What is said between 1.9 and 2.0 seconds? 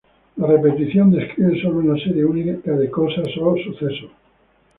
una